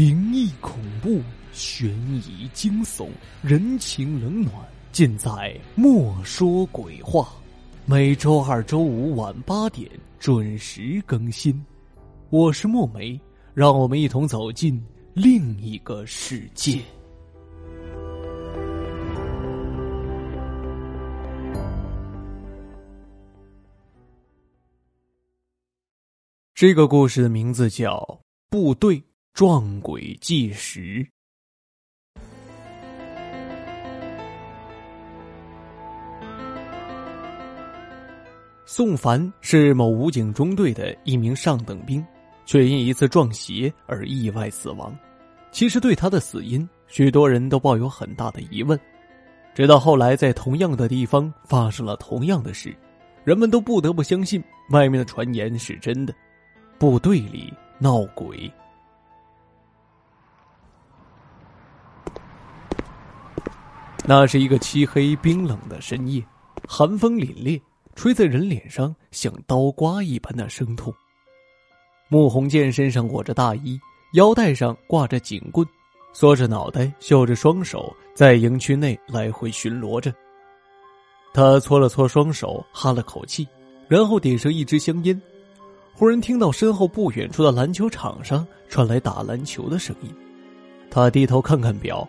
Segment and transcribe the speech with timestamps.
[0.00, 1.20] 灵异、恐怖、
[1.52, 1.90] 悬
[2.26, 3.10] 疑、惊悚、
[3.42, 4.54] 人情冷暖，
[4.92, 5.30] 尽在
[5.74, 7.24] 《莫说鬼话》。
[7.84, 9.86] 每周二、周五晚八点
[10.18, 11.62] 准时更新。
[12.30, 13.20] 我是墨梅，
[13.52, 14.82] 让我们一同走进
[15.12, 16.80] 另一个世界。
[26.54, 27.98] 这个故事的名字叫
[28.48, 30.80] 《部队撞鬼计时》。
[38.66, 42.04] 宋凡是某武警中队的一名上等兵，
[42.44, 44.96] 却因一次撞邪而意外死亡。
[45.50, 48.78] 其实对他的死因，许多人都抱有很大的疑问。
[49.54, 52.76] 直到后来，在同样的地方发生了同样的事，
[53.24, 56.14] 人们都不得不相信外面的传言是真的。
[56.78, 58.50] 部队里闹鬼。
[64.10, 66.20] 那是一个漆黑冰冷的深夜，
[66.66, 67.62] 寒风凛冽，
[67.94, 70.92] 吹在人脸上像刀刮一般的生痛。
[72.08, 73.78] 穆鸿渐身上裹着大衣，
[74.14, 75.64] 腰带上挂着警棍，
[76.12, 80.12] 缩着脑袋，绣着双手，在营区内来回巡逻着。
[81.32, 83.46] 他搓了搓双手，哈了口气，
[83.86, 85.22] 然后点上一支香烟。
[85.94, 90.12] 忽然听到身后不远处的篮球场上传来打篮球的声音，
[90.90, 92.04] 他低头看看表，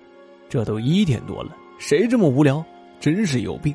[0.50, 2.64] 这都一点多了，谁这么无聊？
[3.00, 3.74] 真是有病！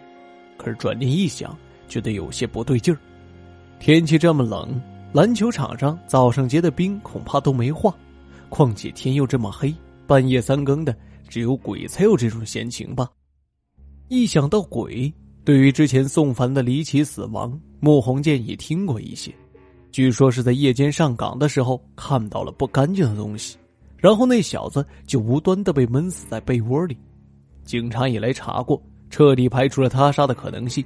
[0.57, 3.01] 可是转念一想，觉得有些不对劲儿。
[3.81, 4.81] 天气这么冷，
[5.13, 7.93] 篮球场上早上结的冰恐怕都没化，
[8.49, 9.75] 况且天又这么黑，
[10.07, 10.97] 半夜三更的，
[11.29, 13.11] 只有鬼才有这种闲情吧？
[14.07, 15.13] 一想到鬼，
[15.45, 19.35] 对于之前宋凡的离奇死亡，穆鸿渐也听过一些。
[19.91, 23.59] 据说是在夜间上岗的时候看到了不干净的东西，
[23.99, 26.97] 然后那小子就无端的被闷死在被窝里。
[27.67, 30.83] 警察也来查过，彻底排除了他杀的可能性。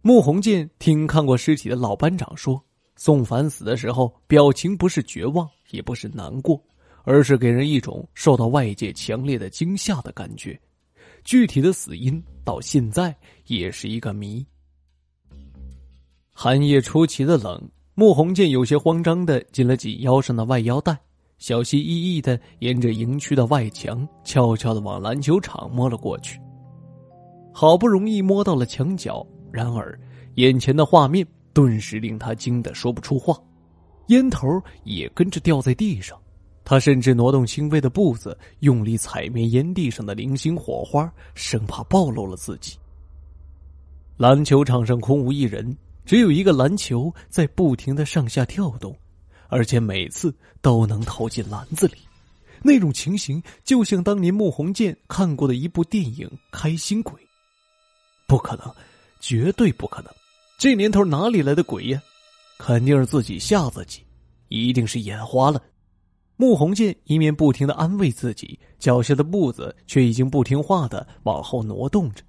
[0.00, 2.58] 穆鸿渐听看过尸体的老班长说，
[2.96, 6.58] 宋凡死的时候表情不是绝望，也不是难过，
[7.04, 10.58] 而是给人一种受到外界强烈的惊吓的感觉。
[11.24, 13.14] 具体的死因到现在
[13.46, 14.44] 也是一个谜。
[16.32, 17.62] 寒夜出奇的冷。
[17.94, 20.98] 穆鸿渐有些慌张的紧了紧腰上的外腰带，
[21.42, 26.40] 小心翼翼的沿着营区的外墙悄悄的往篮球场摸了过去。
[27.52, 29.98] 好不容易摸到了墙角，然而
[30.36, 33.36] 眼前的画面顿时令他惊得说不出话，
[34.06, 34.46] 烟头
[34.84, 36.16] 也跟着掉在地上。
[36.62, 42.78] 他甚至挪动轻微的步子，用力踩灭烟地上的零星火花，生怕暴露了自己。
[44.16, 45.76] 篮球场上空无一人。
[46.04, 48.96] 只有一个篮球在不停的上下跳动，
[49.52, 51.98] 而且每次都能投进篮子里，
[52.62, 57.12] 那种情形就像当年穆鸿渐看过的一部电影《开心鬼》。
[58.26, 58.74] 不可能，
[59.20, 60.10] 绝对不可能！
[60.56, 62.02] 这年头哪里来的鬼呀？
[62.58, 64.00] 肯定是自己吓自己，
[64.48, 65.62] 一定是眼花了。
[66.36, 72.24] 穆鸿渐一面不停的安慰自己，脚下的步子却已经不听话的往后挪动着。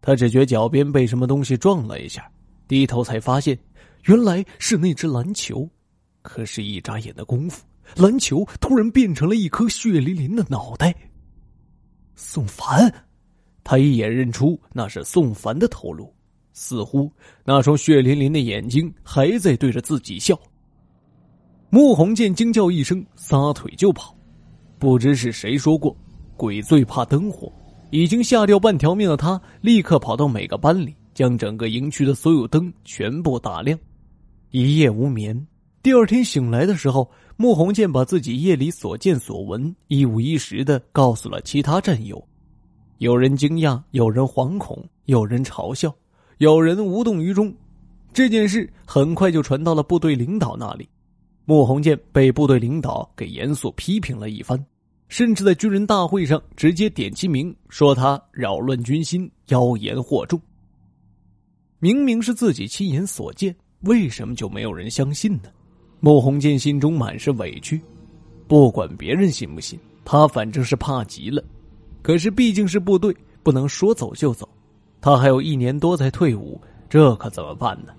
[0.00, 2.30] 他只觉脚边被什么东西撞了一下。
[2.68, 3.58] 低头才发现，
[4.04, 5.68] 原来是那只篮球。
[6.24, 7.62] 可是，一眨眼的功夫，
[7.96, 10.92] 篮球突然变成了一颗血淋淋的脑袋。
[12.16, 12.90] 宋凡，
[13.62, 16.10] 他一眼认出那是宋凡的头颅，
[16.54, 17.12] 似乎
[17.44, 20.36] 那双血淋淋的眼睛还在对着自己笑。
[21.68, 24.16] 穆鸿渐惊叫一声，撒腿就跑。
[24.78, 25.94] 不知是谁说过，
[26.38, 27.52] 鬼最怕灯火。
[27.90, 30.96] 已经吓掉半条命的他，立刻跑到每个班里。
[31.12, 33.78] 将整个营区的所有灯全部打亮，
[34.50, 35.46] 一夜无眠。
[35.84, 42.26] 第二天醒来的时候，穆鸿渐把自己夜里所见所闻一五一十的告诉了其他战友。
[42.96, 45.94] 有人惊讶，有人惶恐，有人嘲笑，
[46.38, 47.54] 有人无动于衷。
[48.14, 50.88] 这件事很快就传到了部队领导那里。
[51.44, 54.58] 穆鸿渐被部队领导给严肃批评了一番，
[55.08, 60.40] 甚至在军人大会上直接点其名，说他扰乱军心，妖言惑众。
[61.78, 65.50] 明明是自己亲眼所见，为什么就没有人相信呢？
[66.04, 67.80] 穆鸿渐心中满是委屈，
[68.46, 71.42] 不管别人信不信，他反正是怕极了。
[72.02, 74.46] 可是毕竟是部队，不能说走就走。
[75.00, 76.60] 他还有一年多才退伍，
[76.90, 77.94] 这可怎么办呢？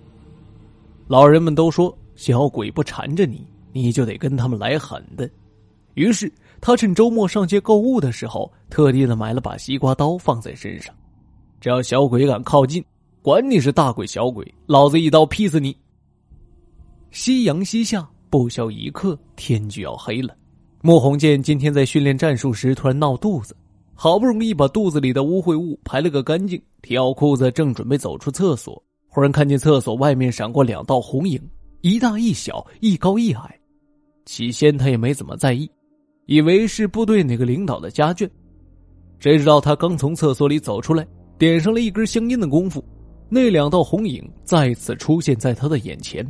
[1.07, 3.43] 老人们都说，小鬼不缠着你，
[3.73, 5.27] 你就得跟他们来狠的。
[5.95, 6.31] 于是
[6.61, 10.93] 他趁周末上街购物的时候，特地的买了把西瓜刀放在身上，
[11.59, 12.85] 只要小鬼敢靠近。
[13.23, 15.75] 管你是大鬼小鬼，老子一刀劈死你！
[17.15, 20.35] 夕阳西下，不消一刻，天就要黑了。
[20.81, 23.55] 穆鸿渐今天在训练战术时突然闹肚子，
[23.93, 31.41] 好不容易把肚子里的污秽物排了个干净，挑裤子正准备走出厕所，忽然看见厕所外面闪过两道红影，
[31.79, 33.59] 一大一小，一高一矮。
[34.25, 35.71] 起先他也没怎么在意，
[36.25, 38.29] 以为是部队哪个领导的家眷。
[39.19, 41.07] 谁知道他刚从厕所里走出来，
[41.37, 42.83] 点上了一根香烟的功夫，
[43.29, 46.29] 那两道红影再次出现在他的眼前。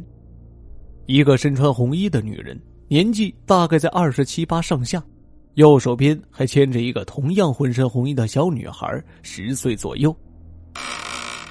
[1.08, 5.04] 一个身穿红衣的女人，年纪大概在二十七八上下，
[5.54, 10.16] 右手边还牵着一个同样浑身红衣的小女孩，十岁左右。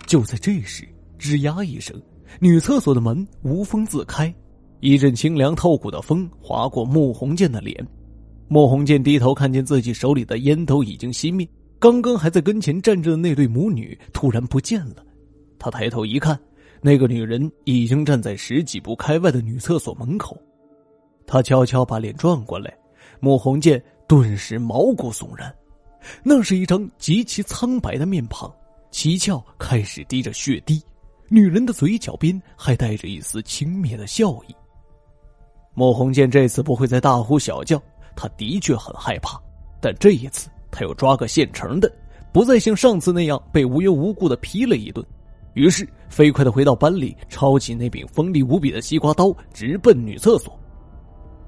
[0.06, 0.86] 就在这时，
[1.20, 2.00] 吱呀一声，
[2.40, 4.32] 女厕所的门无风自开。
[4.80, 7.86] 一阵清凉透骨的风划过穆红建的脸，
[8.48, 11.48] 穆红建低头看见自己手里的烟头已经熄灭，
[11.78, 14.96] 刚刚还在跟前站着的那对母女突然不见了。
[15.58, 16.38] 他抬头一看，
[16.86, 20.36] 那个女人已经站在十几步开外的女厕所门口。
[21.26, 22.76] 他悄悄把脸转过来，
[23.20, 25.50] 穆红剑顿时毛骨悚然，
[26.22, 28.54] 那是一张极其苍白的面庞，
[28.90, 30.78] 七窍开始滴着血滴，
[31.30, 34.54] 女人的嘴角边还带着一丝轻蔑的笑意。
[35.72, 37.82] 穆红剑这次不会再大呼小叫，
[38.14, 39.40] 他的确很害怕，
[39.80, 41.90] 但这一次他要抓个现成的，
[42.30, 45.02] 不再像上次那样被无缘无故的劈了一顿。
[45.54, 50.56] 于是飞快的回到班里，抄起那柄锋利无比的西瓜刀，直奔女厕所。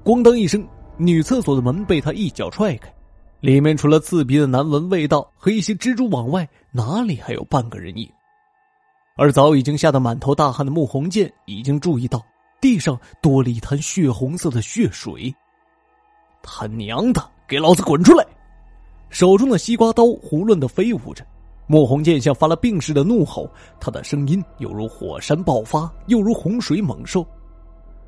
[0.03, 0.67] 咣当一声，
[0.97, 2.93] 女厕所的门被他一脚踹开，
[3.41, 8.09] 里面除了刺鼻的难闻味道和一些蜘蛛网外，哪里还有半个人影？
[9.15, 12.21] 而早已经吓得满头大汗的穆红建已经注意到。
[12.59, 15.31] 地上多了一滩血红色的血水。
[16.41, 18.25] 他娘的，给老子滚出来！
[19.11, 21.23] 手中的西瓜刀胡乱的飞舞着，
[21.67, 23.49] 穆弘建像发了病似的怒吼，
[23.79, 27.25] 他的声音犹如火山爆发，又如洪水猛兽。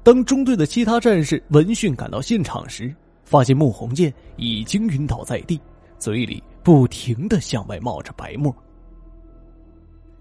[0.02, 5.60] 当中队的其他战士闻讯赶到现场时，发现穆弘建已经晕倒在地，
[5.98, 8.54] 嘴里不停的向外冒着白沫。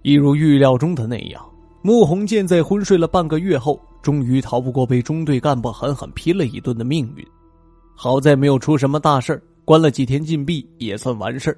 [0.02, 1.44] 一如预料中的那样，
[1.82, 3.80] 穆弘建在昏睡了半个月后。
[4.00, 7.26] 终于逃不过被中队干部狠狠批了一顿的命运，
[7.96, 11.54] 好在没有出什么大事关了几天禁闭也算完事。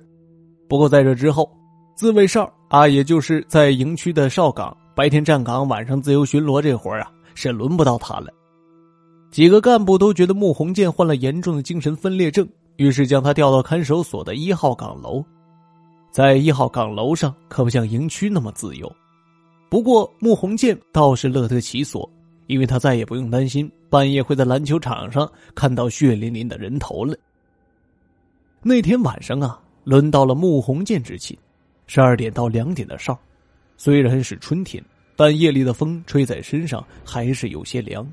[0.67, 1.49] 不过在这之后，
[2.01, 8.33] 自卫哨啊，也就是在营区的哨岗，白天站岗，晚上自由巡逻这活啊，是轮不到他了。
[9.31, 15.23] 几个干部都觉得穆弘建患了严重的精神分裂症，于是将他调到看守所的一号岗楼。
[16.11, 18.91] 在一号岗楼上，可不像营区那么自由。
[19.69, 22.11] 不过穆弘建倒是乐得其所。
[22.47, 27.15] 因为他再也不用担心半夜会在篮球场上看到血淋淋的人头了。
[28.63, 31.37] 那天晚上啊，轮到了穆弘建执勤，
[31.93, 33.19] 十二点到两点的哨。
[33.77, 34.81] 虽然是春天，
[35.17, 38.07] 但夜里的风吹在身上还是有些凉。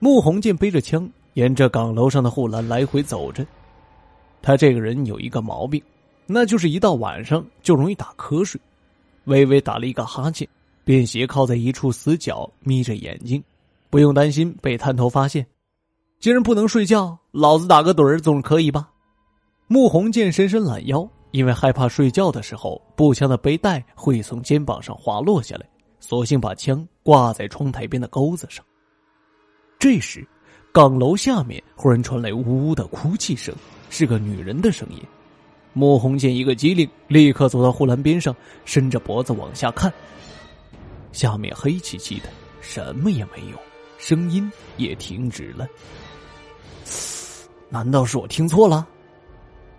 [0.00, 3.46] 穆红建背着枪，沿着岗楼上的护栏来回走着。
[4.42, 5.80] 他这个人有一个毛病，
[6.26, 8.60] 那就是一到晚上就容易打瞌睡。
[9.26, 10.48] 微微打了一个哈欠。
[10.82, 13.42] 便斜靠在一处死角，眯着眼睛，
[13.88, 15.46] 不用担心被探头发现。
[16.18, 18.90] 既然不能睡觉，老子打个盹儿总可以吧？
[19.66, 28.64] 穆红建伸伸懒腰，因为害怕睡觉的时候步枪的背带会从肩膀上滑落下来，索性把枪挂在窗台边的钩子上。
[29.76, 30.24] 这时，
[30.70, 33.52] 岗楼下面忽然传来呜呜的哭泣声，
[33.90, 35.02] 是个女人的声音。
[35.72, 38.32] 穆红见一个机灵，立刻走到护栏边上，
[38.64, 39.92] 伸着脖子往下看。
[41.10, 42.28] 下面黑漆漆的，
[42.60, 43.58] 什么也没有，
[43.98, 45.66] 声音也停止了。
[47.68, 48.86] 难道是我听错了？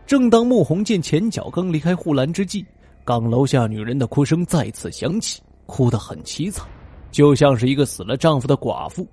[0.07, 2.63] 正当穆弘建前脚刚离开护栏之际，
[3.03, 6.63] 岗楼下女人的哭声再次响起，哭得很凄惨，
[7.11, 9.07] 就像是一个死了丈夫的寡妇。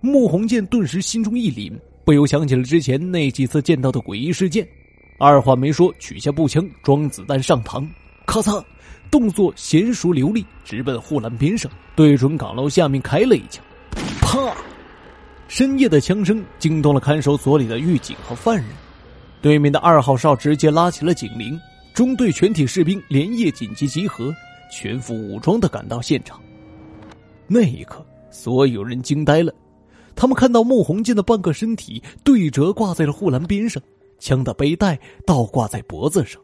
[0.00, 1.72] 穆弘建顿时心中一凛，
[2.04, 4.68] 不由想起了之前那几次见到的诡异事件，
[5.18, 7.88] 二话没说，取下步枪，装子弹上膛，
[8.26, 8.62] 咔嚓。
[9.10, 13.64] 动作娴熟流利，直奔护栏边上，对准岗楼下面开了一枪。
[14.20, 14.54] 啪！
[15.48, 18.66] 深夜的枪声惊动了看守所里的狱警和犯人。
[19.40, 21.58] 对面的二号哨直接拉起了警铃，
[21.94, 24.34] 中队全体士兵连夜紧急集合，
[24.72, 26.40] 全副武装的赶到现场。
[27.46, 29.54] 那一刻，所有人惊呆了。
[30.16, 33.80] 他们看到穆弘建的半个身体对折挂在了护栏边上，
[34.18, 36.42] 枪的背带倒挂在脖子上。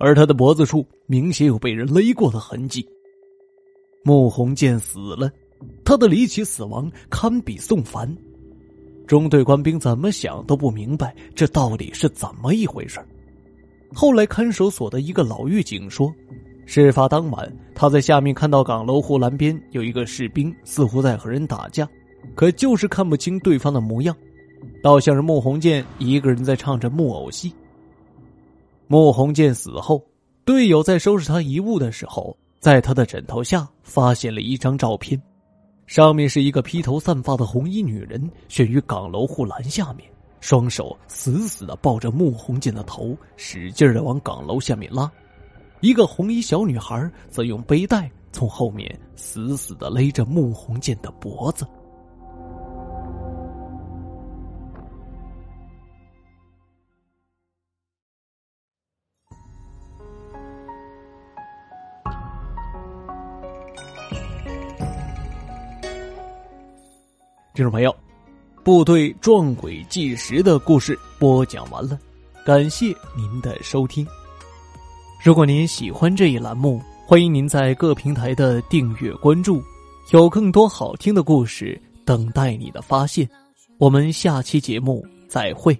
[0.00, 2.84] 而他的脖子处明显有被人勒过的痕迹。
[4.02, 5.30] 穆弘建死了，
[5.84, 8.12] 他的离奇死亡堪比宋凡。
[9.12, 12.98] 中队官兵怎么想都不明白这到底是怎么一回事
[13.92, 16.10] 后来看守所的一个老狱警说，
[16.64, 21.86] 事发当晚他在下面看到岗楼护栏边有一个士兵似乎在和人打架，
[22.34, 24.16] 可就是看不清对方的模样。
[24.82, 27.52] 倒像是穆弘建一个人在唱着木偶戏。
[28.86, 30.02] 穆弘建死后，
[30.42, 35.20] 队友在收拾他遗物的时候，在他的枕头下发现了一张照片，
[35.86, 40.08] 上面是一个披头散发的红衣女人悬于岗楼护栏下面，
[40.40, 45.10] 双手死死的抱着穆红建的头，使劲的往岗楼下面拉；
[45.80, 51.66] 一个红衣小女孩则用背带从后面死死的勒着穆红建的脖子。
[67.62, 67.94] 听众朋友，
[68.64, 71.96] 部队撞鬼计时的故事播讲完了，
[72.44, 74.04] 感谢您的收听。
[75.22, 79.62] 如果您喜欢这一栏目，欢迎您在各平台的订阅关注，
[80.10, 83.30] 有更多好听的故事等待你的发现。
[83.78, 85.72] 我们下期节目再会。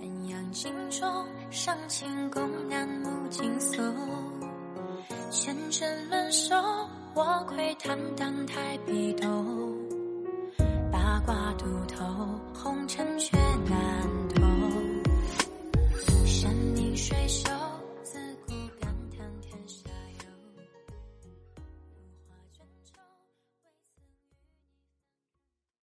[0.00, 1.06] 鸳鸯镜中
[1.50, 2.40] 上清宫
[2.70, 3.82] 南目金色，
[5.30, 6.56] 千针轮手，
[7.12, 9.28] 我窥坦荡太笔头。